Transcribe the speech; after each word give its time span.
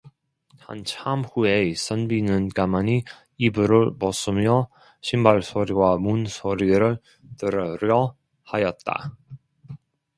한참 0.57 1.23
후에 1.23 1.75
선비는 1.75 2.49
가만히 2.55 3.03
이불을 3.37 3.99
벗으며 3.99 4.67
신발 4.99 5.43
소리와 5.43 5.97
문소리를 5.97 6.97
들으려 7.37 8.15
하였다. 8.41 9.15